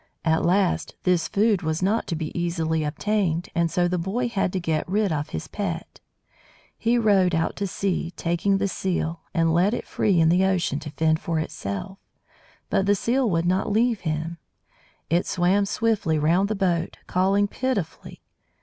At 0.25 0.43
last, 0.43 0.95
this 1.03 1.27
food 1.27 1.61
was 1.61 1.83
not 1.83 2.07
to 2.07 2.15
be 2.15 2.35
easily 2.35 2.83
obtained, 2.83 3.49
and 3.53 3.69
so 3.69 3.87
the 3.87 3.99
boy 3.99 4.29
had 4.29 4.51
to 4.53 4.59
get 4.59 4.89
rid 4.89 5.11
of 5.11 5.29
his 5.29 5.47
pet. 5.47 5.99
He 6.75 6.97
rowed 6.97 7.35
out 7.35 7.55
to 7.57 7.67
sea, 7.67 8.09
taking 8.17 8.57
the 8.57 8.67
Seal, 8.67 9.21
and 9.31 9.53
let 9.53 9.75
it 9.75 9.85
free 9.85 10.19
in 10.19 10.29
the 10.29 10.43
ocean 10.43 10.79
to 10.79 10.89
fend 10.89 11.19
for 11.19 11.39
itself; 11.39 11.99
but 12.67 12.87
the 12.87 12.95
Seal 12.95 13.29
would 13.29 13.45
not 13.45 13.71
leave 13.71 13.99
him; 13.99 14.39
it 15.11 15.27
swam 15.27 15.67
swiftly 15.67 16.17
round 16.17 16.47
the 16.49 16.55
boat, 16.55 16.97
calling 17.05 17.47
pitifully. 17.47 18.23